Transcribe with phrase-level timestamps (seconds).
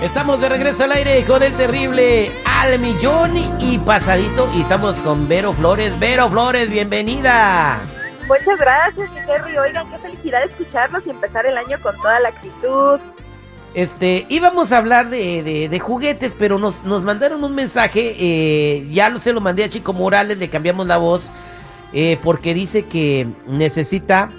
[0.00, 5.28] Estamos de regreso al aire con el terrible al millón y pasadito y estamos con
[5.28, 5.98] Vero Flores.
[5.98, 7.80] Vero Flores, bienvenida.
[8.26, 9.56] Muchas gracias, mi Terry.
[9.58, 13.00] Oigan, qué felicidad escucharlos y empezar el año con toda la actitud.
[13.74, 18.86] Este, íbamos a hablar de, de, de juguetes, pero nos, nos mandaron un mensaje, eh,
[18.90, 21.24] ya lo se lo mandé a Chico Morales, le cambiamos la voz,
[21.92, 24.30] eh, porque dice que necesita,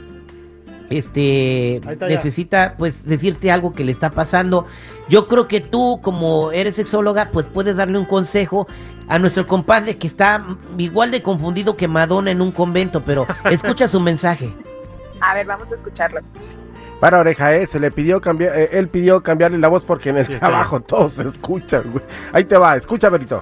[0.89, 4.65] este, necesita, pues, decirte algo que le está pasando.
[5.07, 8.67] Yo creo que tú, como eres sexóloga, pues puedes darle un consejo
[9.07, 10.45] a nuestro compadre que está
[10.77, 14.53] igual de confundido que Madonna en un convento, pero escucha su mensaje.
[15.21, 16.21] A ver, vamos a escucharlo.
[16.99, 20.17] Para oreja, eh, se le pidió cambiar, eh, él pidió cambiarle la voz porque en
[20.17, 22.03] el trabajo todos se escuchan, güey.
[22.33, 23.41] Ahí te va, escucha, Berito.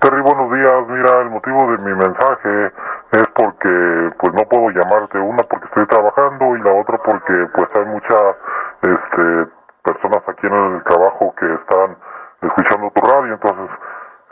[0.00, 0.88] Terry, buenos días.
[0.88, 2.72] Mira, el motivo de mi mensaje
[3.12, 5.18] es porque pues no puedo llamarte.
[5.18, 8.36] Una porque estoy trabajando y la otra porque pues hay muchas
[8.82, 9.48] este,
[9.82, 11.96] personas aquí en el trabajo que están
[12.42, 13.32] escuchando tu radio.
[13.34, 13.70] Entonces,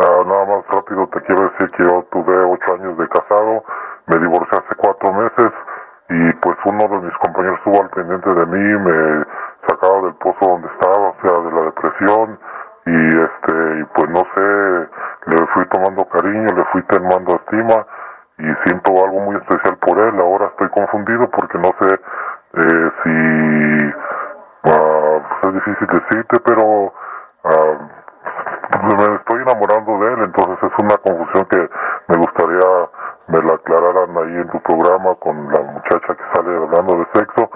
[0.01, 3.65] ah, nada más rápido te quiero decir que yo tuve ocho años de casado,
[4.07, 5.53] me divorcié hace cuatro meses
[6.11, 9.25] y pues uno de mis compañeros estuvo al pendiente de mí, me
[9.67, 12.39] sacaba del pozo donde estaba, o sea, de la depresión
[12.87, 14.89] y este y pues no sé,
[15.27, 16.05] le fui tomando
[16.95, 17.87] le fui tomando estima
[18.39, 20.21] y siento algo muy especial por él.
[20.21, 21.95] Ahora estoy confundido porque no sé
[22.55, 23.95] eh, si
[24.63, 26.93] pues es difícil decirte, pero
[27.45, 27.79] ah,
[28.83, 31.71] me estoy enamorando de él, entonces es una confusión que
[32.09, 32.89] me gustaría
[33.27, 37.51] me la aclararan ahí en tu programa con la muchacha que sale hablando de sexo.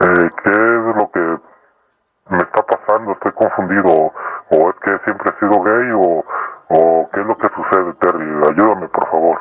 [0.00, 1.38] Eh, ¿Qué es lo que
[2.30, 3.12] me está pasando?
[3.12, 4.12] Estoy confundido.
[4.50, 6.24] O es que siempre he sido gay o,
[6.74, 8.24] o qué es lo que sucede, Terry.
[8.50, 9.40] Ayúdame, por favor.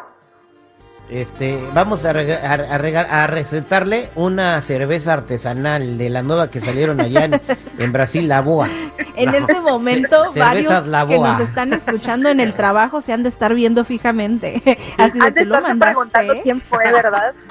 [1.09, 6.49] Este, vamos a, rega- a, a rega- a recetarle una cerveza artesanal de la nueva
[6.49, 7.41] que salieron allá en,
[7.79, 8.69] en Brasil, la boa.
[9.17, 13.23] En este momento, varios cervezas La que nos están escuchando en el trabajo se han
[13.23, 14.61] de estar viendo fijamente.
[14.97, 15.95] Así de Han de estarse preguntando
[16.33, 16.41] mandaste.
[16.43, 17.33] quién fue, ¿verdad?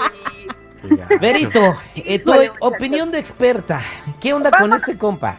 [0.83, 0.99] Sí.
[1.21, 1.61] Verito,
[1.95, 3.83] eh, tu opinión de experta.
[4.19, 5.37] ¿Qué onda con este compa?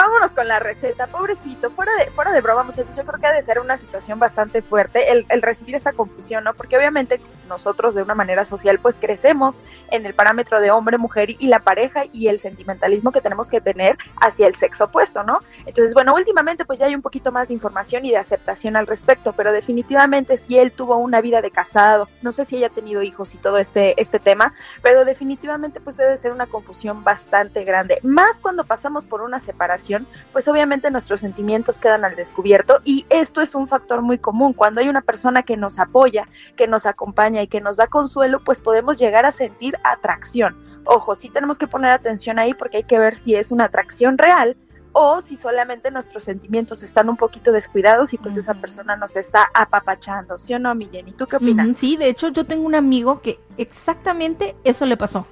[0.00, 1.70] Vámonos con la receta, pobrecito.
[1.72, 4.62] Fuera de, fuera de broma, muchachos, yo creo que ha de ser una situación bastante
[4.62, 6.54] fuerte el, el recibir esta confusión, ¿no?
[6.54, 11.36] Porque obviamente nosotros de una manera social pues crecemos en el parámetro de hombre, mujer
[11.38, 15.40] y la pareja y el sentimentalismo que tenemos que tener hacia el sexo opuesto, ¿no?
[15.66, 18.86] Entonces, bueno, últimamente pues ya hay un poquito más de información y de aceptación al
[18.86, 23.02] respecto, pero definitivamente si él tuvo una vida de casado, no sé si haya tenido
[23.02, 27.98] hijos y todo este, este tema, pero definitivamente pues debe ser una confusión bastante grande,
[28.02, 33.40] más cuando pasamos por una separación, pues obviamente nuestros sentimientos quedan al descubierto y esto
[33.40, 37.39] es un factor muy común, cuando hay una persona que nos apoya, que nos acompaña
[37.42, 40.56] y que nos da consuelo, pues podemos llegar a sentir atracción.
[40.84, 44.18] Ojo, sí tenemos que poner atención ahí porque hay que ver si es una atracción
[44.18, 44.56] real
[44.92, 49.48] o si solamente nuestros sentimientos están un poquito descuidados y pues esa persona nos está
[49.54, 51.12] apapachando, ¿sí o no, mi Jenny?
[51.12, 51.76] ¿Tú qué opinas?
[51.76, 55.26] Sí, de hecho yo tengo un amigo que exactamente eso le pasó.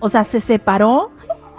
[0.00, 1.12] O sea, se separó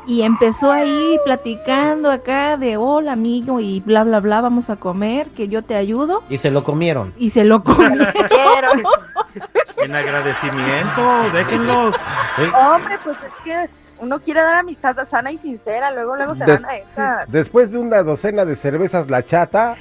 [0.07, 5.29] y empezó ahí platicando acá de hola amigo y bla bla bla, vamos a comer,
[5.29, 7.13] que yo te ayudo Y se lo comieron.
[7.17, 7.89] y se lo comió.
[8.13, 8.69] Quiero.
[9.77, 11.95] En agradecimiento, déjenlos.
[12.37, 12.51] ¿eh?
[12.55, 13.69] Hombre, pues es que
[13.99, 17.25] uno quiere dar amistad sana y sincera, luego luego se Des- van a esa.
[17.27, 19.75] Después de una docena de cervezas, la chata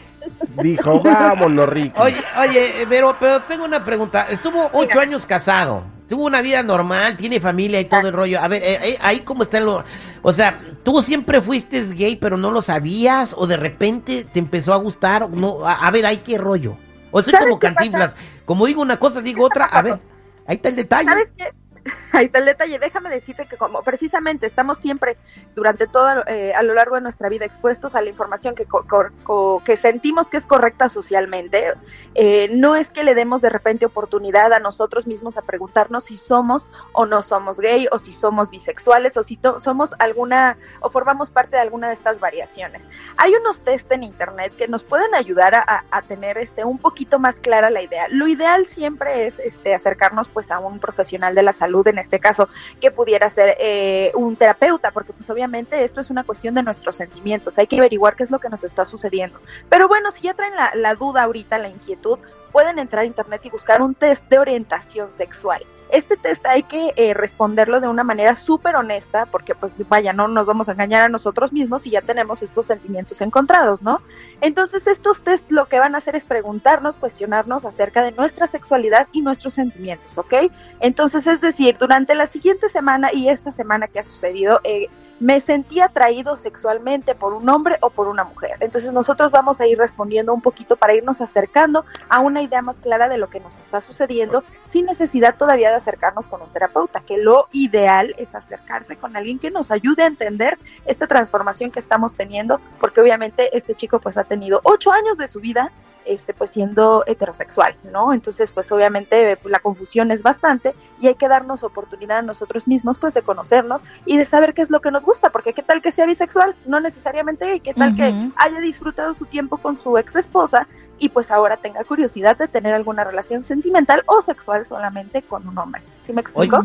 [0.63, 2.01] dijo, vámonos, rico.
[2.03, 4.27] Oye, oye, pero, pero tengo una pregunta.
[4.31, 5.83] Estuvo ocho años casado.
[6.09, 8.41] Tuvo una vida normal, tiene familia y todo el rollo.
[8.41, 9.85] A ver, eh, eh, ahí cómo está lo...
[10.23, 13.35] O sea, ¿tú siempre fuiste gay pero no lo sabías?
[13.37, 15.31] ¿O de repente te empezó a gustar?
[15.31, 16.77] No, a, a ver, ahí qué rollo.
[17.11, 18.17] O ¿Sabes como cantinflas.
[18.45, 19.67] Como digo una cosa, digo otra.
[19.67, 20.01] A ver,
[20.47, 21.09] ahí está el detalle.
[21.09, 21.53] ¿Sabes qué?
[22.13, 22.79] ahí está el detalle.
[22.79, 25.17] Déjame decirte que como precisamente estamos siempre
[25.55, 30.29] durante todo eh, a lo largo de nuestra vida expuestos a la información que, sentimos
[30.29, 31.75] que es correcta socialmente,
[32.15, 36.17] eh, no es que le demos de repente oportunidad a nosotros mismos a preguntarnos si
[36.17, 41.31] somos o no somos gay o si somos bisexuales o si somos alguna o formamos
[41.31, 42.85] parte de alguna de estas variaciones.
[43.17, 47.19] Hay unos test en internet que nos pueden ayudar a, a tener este un poquito
[47.19, 48.07] más clara la idea.
[48.09, 52.21] Lo ideal siempre es este acercarnos pues a un profesional de la salud, en este
[52.21, 52.49] caso,
[52.81, 56.97] que pudiera ser eh, un terapeuta, porque pues obviamente esto es una cuestión de nuestros
[56.97, 59.41] sentimientos, hay que averiguar qué es lo que nos está sucediendo.
[59.69, 62.19] Pero bueno, si ya traen la, la duda ahorita, la inquietud,
[62.53, 65.65] pueden entrar a internet y buscar un test de orientación sexual.
[65.95, 70.27] Este test hay que eh, responderlo de una manera súper honesta, porque pues vaya, no
[70.27, 74.01] nos vamos a engañar a nosotros mismos si ya tenemos estos sentimientos encontrados, ¿no?
[74.41, 79.07] Entonces estos test lo que van a hacer es preguntarnos, cuestionarnos acerca de nuestra sexualidad
[79.13, 80.35] y nuestros sentimientos, ¿ok?
[80.81, 84.89] Entonces es decir, durante la siguiente semana y esta semana que ha sucedido, eh,
[85.25, 88.59] me sentí atraído sexualmente por un hombre o por una mujer.
[88.61, 92.77] Entonces nosotros vamos a ir respondiendo un poquito para irnos acercando a una idea más
[92.77, 97.01] clara de lo que nos está sucediendo sin necesidad todavía de acercarnos con un terapeuta,
[97.01, 101.81] que lo ideal es acercarse con alguien que nos ayude a entender esta transformación que
[101.81, 105.73] estamos teniendo, porque obviamente este chico pues ha tenido ocho años de su vida
[106.07, 108.13] este, pues siendo heterosexual, ¿no?
[108.13, 112.99] Entonces, pues obviamente la confusión es bastante y hay que darnos oportunidad a nosotros mismos,
[112.99, 115.83] pues de conocernos y de saber qué es lo que nos gusta, porque qué tal
[115.83, 119.97] que sea bisexual, no necesariamente gay, qué tal que haya disfrutado su tiempo con su
[119.99, 120.67] ex esposa
[120.99, 125.59] y pues ahora tenga curiosidad de tener alguna relación sentimental o sexual solamente con un
[125.59, 125.83] hombre.
[126.01, 126.63] ¿Sí me explico?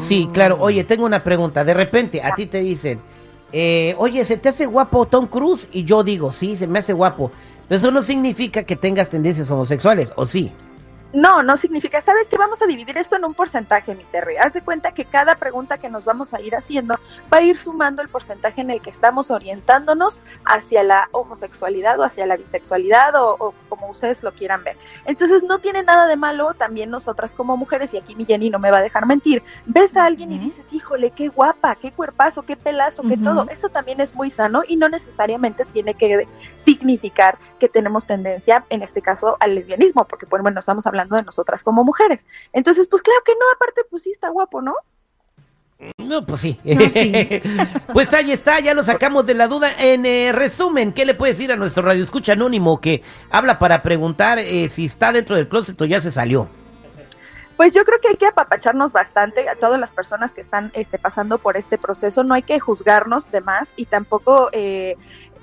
[0.00, 0.58] sí, claro.
[0.60, 1.64] Oye, tengo una pregunta.
[1.64, 3.00] De repente a ti te dicen,
[3.52, 5.68] eh, oye, ¿se te hace guapo Tom Cruise?
[5.72, 7.30] Y yo digo, sí, se me hace guapo.
[7.68, 10.52] Eso no significa que tengas tendencias homosexuales, ¿o sí?
[11.12, 12.02] No, no significa.
[12.02, 14.36] ¿Sabes que Vamos a dividir esto en un porcentaje, mi Terry.
[14.36, 16.98] Haz de cuenta que cada pregunta que nos vamos a ir haciendo
[17.32, 22.04] va a ir sumando el porcentaje en el que estamos orientándonos hacia la homosexualidad o
[22.04, 24.76] hacia la bisexualidad o, como ustedes lo quieran ver.
[25.04, 28.58] Entonces, no tiene nada de malo también nosotras como mujeres, y aquí mi Jenny no
[28.58, 32.42] me va a dejar mentir, ves a alguien y dices, híjole, qué guapa, qué cuerpazo,
[32.42, 33.46] qué pelazo, qué todo.
[33.50, 38.82] Eso también es muy sano y no necesariamente tiene que significar que tenemos tendencia, en
[38.82, 42.26] este caso, al lesbianismo, porque, pues, bueno, estamos hablando de nosotras como mujeres.
[42.52, 44.74] Entonces, pues claro que no, aparte, pues sí está guapo, ¿no?
[45.96, 46.58] No, pues sí.
[47.92, 49.70] pues ahí está, ya lo sacamos de la duda.
[49.78, 53.82] En eh, resumen, ¿qué le puedes decir a nuestro radio escucha anónimo que habla para
[53.82, 56.48] preguntar eh, si está dentro del closet o ya se salió?
[57.56, 60.96] Pues yo creo que hay que apapacharnos bastante a todas las personas que están este,
[60.96, 62.22] pasando por este proceso.
[62.22, 64.96] No hay que juzgarnos de más y tampoco eh,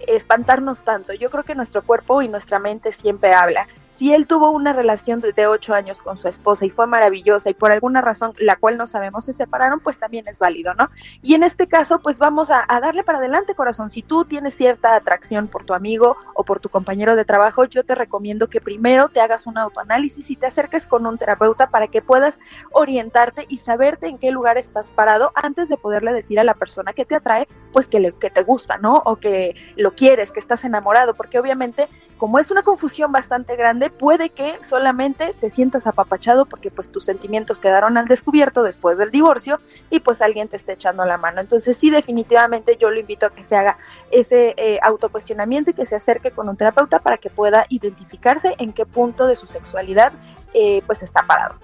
[0.08, 1.14] espantarnos tanto.
[1.14, 5.22] Yo creo que nuestro cuerpo y nuestra mente siempre habla si él tuvo una relación
[5.22, 8.78] de ocho años con su esposa y fue maravillosa y por alguna razón la cual
[8.78, 10.90] no sabemos se separaron, pues también es válido, ¿no?
[11.22, 13.90] Y en este caso, pues vamos a, darle para adelante, corazón.
[13.90, 17.86] Si tú tienes cierta atracción por tu amigo o por tu compañero de trabajo, yo
[17.86, 21.88] te recomiendo que primero te hagas un autoanálisis y te acerques con un terapeuta para
[21.88, 22.38] que puedas
[22.72, 26.92] orientarte y saberte en qué lugar estás parado antes de poderle decir a la persona
[26.92, 29.02] que te atrae, pues que, le, que te gusta, ¿no?
[29.06, 29.56] O que
[29.86, 31.88] lo quieres, que estás enamorado, porque obviamente
[32.18, 37.06] como es una confusión bastante grande, puede que solamente te sientas apapachado porque pues tus
[37.06, 39.60] sentimientos quedaron al descubierto después del divorcio
[39.92, 41.40] y pues alguien te esté echando la mano.
[41.40, 43.78] Entonces sí, definitivamente yo lo invito a que se haga
[44.10, 48.74] ese eh, autocuestionamiento y que se acerque con un terapeuta para que pueda identificarse en
[48.74, 50.12] qué punto de su sexualidad
[50.56, 51.56] eh, pues está parado.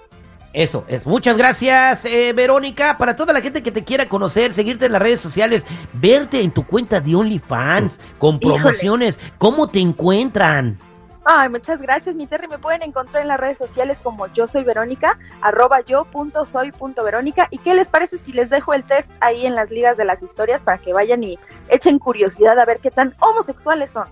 [0.53, 1.05] Eso es.
[1.05, 2.97] Muchas gracias, eh, Verónica.
[2.97, 6.51] Para toda la gente que te quiera conocer, seguirte en las redes sociales, verte en
[6.51, 10.77] tu cuenta de OnlyFans con promociones, ¿cómo te encuentran?
[11.23, 12.47] Ay, muchas gracias, mi Terry.
[12.47, 16.71] Me pueden encontrar en las redes sociales como yo soy Verónica, arroba yo punto soy
[16.71, 17.47] punto Verónica.
[17.51, 20.21] ¿Y qué les parece si les dejo el test ahí en las ligas de las
[20.23, 21.37] historias para que vayan y
[21.69, 24.07] echen curiosidad a ver qué tan homosexuales son?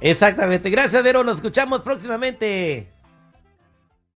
[0.00, 0.70] Exactamente.
[0.70, 1.22] Gracias, Vero.
[1.22, 2.95] Nos escuchamos próximamente.